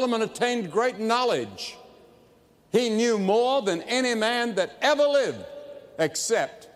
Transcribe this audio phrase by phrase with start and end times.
[0.00, 1.76] Solomon attained great knowledge.
[2.70, 5.44] He knew more than any man that ever lived
[5.98, 6.68] except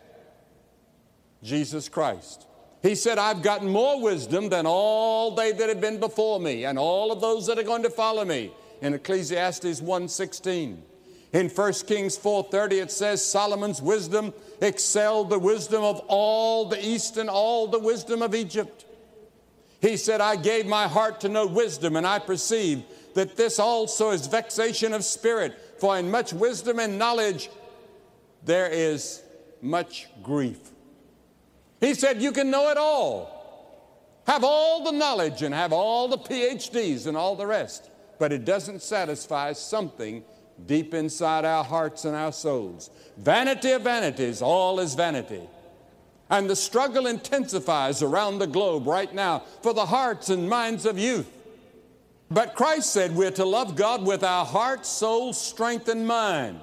[1.41, 2.49] Jesus Christ.
[2.83, 6.77] He said, I've gotten more wisdom than all they that have been before me and
[6.77, 8.51] all of those that are going to follow me.
[8.81, 10.79] In Ecclesiastes 1:16.
[11.33, 17.17] In 1 Kings 4:30 it says Solomon's wisdom excelled the wisdom of all the east
[17.19, 18.85] and all the wisdom of Egypt.
[19.81, 22.85] He said, I gave my heart to know wisdom, and I perceive
[23.15, 25.59] that this also is vexation of spirit.
[25.79, 27.51] For in much wisdom and knowledge
[28.45, 29.23] there is
[29.61, 30.59] much grief.
[31.81, 36.19] He said, You can know it all, have all the knowledge, and have all the
[36.19, 40.25] PhDs and all the rest, but it doesn't satisfy something
[40.67, 42.91] deep inside our hearts and our souls.
[43.17, 45.43] Vanity of vanities, all is vanity.
[46.31, 50.99] And the struggle intensifies around the globe right now for the hearts and minds of
[50.99, 51.31] youth.
[52.33, 56.61] But Christ said we're to love God with our heart, soul, strength, and mind.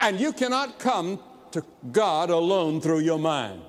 [0.00, 1.18] And you cannot come
[1.50, 3.60] to God alone through your mind.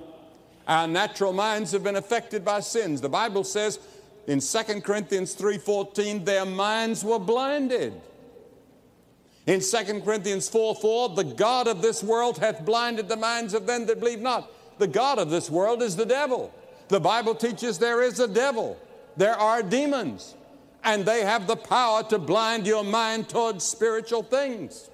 [0.68, 3.00] Our natural minds have been affected by sins.
[3.00, 3.80] The Bible says
[4.28, 8.00] in 2 Corinthians 3:14 their minds were blinded.
[9.46, 13.66] In 2 Corinthians 4 4, the God of this world hath blinded the minds of
[13.66, 14.48] them that believe not.
[14.78, 16.52] The God of this world is the devil.
[16.88, 18.78] The Bible teaches there is a devil,
[19.16, 20.34] there are demons,
[20.88, 24.88] and they have the power to blind your mind towards spiritual things.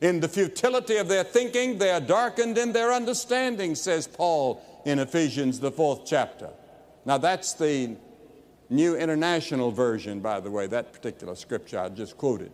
[0.00, 4.98] In the futility of their thinking, they are darkened in their understanding, says Paul in
[4.98, 6.50] Ephesians, the fourth chapter.
[7.04, 7.96] Now, that's the
[8.68, 12.50] New International Version, by the way, that particular scripture I just quoted.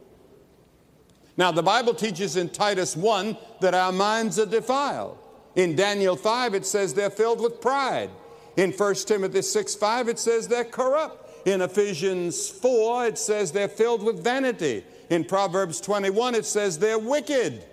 [1.38, 5.16] Now, the Bible teaches in Titus 1 that our minds are defiled.
[5.56, 8.10] In Daniel 5, it says they're filled with pride.
[8.58, 11.27] In 1 Timothy 6 5, it says they're corrupt.
[11.48, 14.84] In Ephesians 4, it says they're filled with vanity.
[15.08, 17.64] In Proverbs 21, it says they're wicked.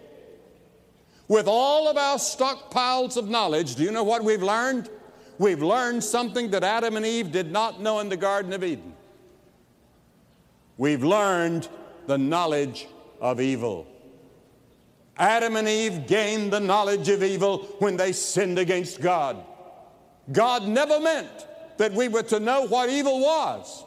[1.27, 4.89] With all of our stockpiles of knowledge, do you know what we've learned?
[5.39, 8.93] We've learned something that Adam and Eve did not know in the Garden of Eden.
[10.77, 11.67] We've learned
[12.07, 12.87] the knowledge
[13.19, 13.87] of evil.
[15.17, 19.43] Adam and Eve gained the knowledge of evil when they sinned against God.
[20.31, 21.47] God never meant
[21.77, 23.83] that we were to know what evil was.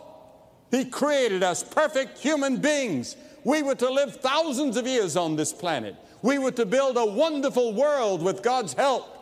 [0.70, 3.16] He created us perfect human beings.
[3.44, 5.96] We were to live thousands of years on this planet.
[6.22, 9.14] We were to build a wonderful world with God's help.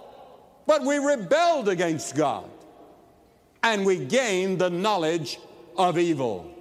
[0.67, 2.51] But we rebelled against God
[3.63, 5.39] and we gained the knowledge
[5.77, 6.53] of evil.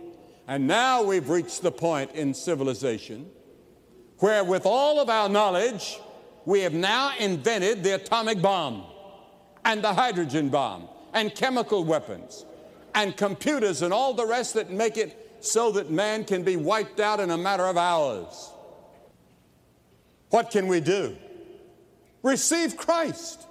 [0.47, 3.29] And now we've reached the point in civilization
[4.19, 5.99] where, with all of our knowledge,
[6.45, 8.83] we have now invented the atomic bomb
[9.63, 12.45] and the hydrogen bomb and chemical weapons
[12.93, 16.99] and computers and all the rest that make it so that man can be wiped
[16.99, 18.51] out in a matter of hours.
[20.29, 21.15] What can we do?
[22.21, 23.47] Receive Christ.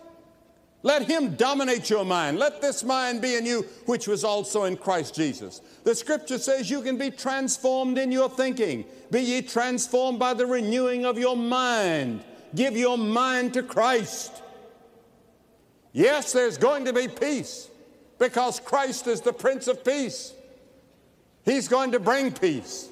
[0.83, 2.39] Let him dominate your mind.
[2.39, 5.63] Let this mind be in you, which was also in Christ Jesus.
[5.83, 8.85] The scripture says you can be transformed in your thinking.
[9.11, 12.23] Be ye transformed by the renewing of your mind.
[12.55, 14.43] Give your mind to Christ.
[15.95, 17.71] Yes, there's going to be peace
[18.19, 20.35] because Christ is the Prince of Peace.
[21.45, 22.89] He's going to bring peace.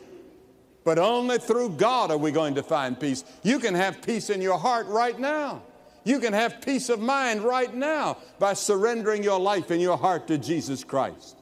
[0.85, 3.25] But only through God are we going to find peace.
[3.43, 5.63] You can have peace in your heart right now.
[6.05, 10.29] You can have peace of mind right now by surrendering your life and your heart
[10.29, 11.37] to Jesus Christ.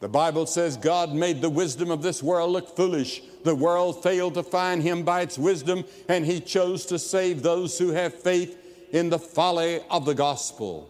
[0.00, 3.22] The Bible says God made the wisdom of this world look foolish.
[3.44, 7.78] The world failed to find him by its wisdom, and he chose to save those
[7.78, 8.63] who have faith
[8.94, 10.88] in the folly of the gospel.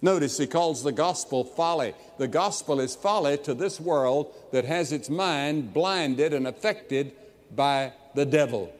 [0.00, 1.94] Notice he calls the gospel folly.
[2.16, 7.12] The gospel is folly to this world that has its mind blinded and affected
[7.54, 8.74] by the devil.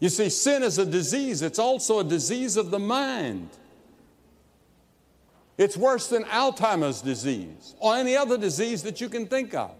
[0.00, 3.48] You see, sin is a disease, it's also a disease of the mind.
[5.56, 9.70] It's worse than Alzheimer's disease or any other disease that you can think of.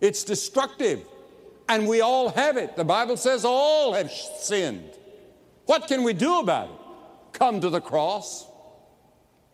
[0.00, 1.04] It's destructive,
[1.68, 2.76] and we all have it.
[2.76, 4.92] The Bible says all have sinned.
[5.68, 6.76] What can we do about it?
[7.34, 8.46] Come to the cross.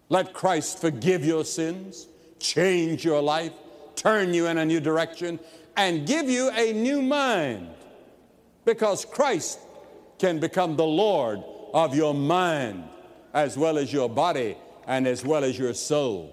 [0.08, 2.06] Let Christ forgive your sins,
[2.38, 3.50] change your life,
[3.96, 5.40] turn you in a new direction,
[5.76, 7.68] and give you a new mind
[8.64, 9.58] because Christ
[10.20, 12.84] can become the Lord of your mind
[13.32, 14.56] as well as your body
[14.86, 16.32] and as well as your soul.